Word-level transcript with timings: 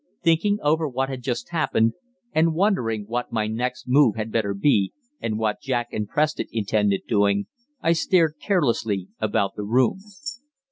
Thinking 0.23 0.57
over 0.63 0.89
what 0.89 1.09
had 1.09 1.21
just 1.21 1.49
happened, 1.49 1.93
and 2.33 2.55
wondering 2.55 3.03
what 3.05 3.31
my 3.31 3.45
next 3.45 3.85
move 3.87 4.15
had 4.15 4.31
better 4.31 4.55
be, 4.55 4.93
and 5.19 5.37
what 5.37 5.61
Jack 5.61 5.89
and 5.93 6.07
Preston 6.07 6.47
intended 6.51 7.03
doing, 7.07 7.45
I 7.83 7.93
stared 7.93 8.39
carelessly 8.41 9.09
about 9.19 9.55
the 9.55 9.63
room. 9.63 9.99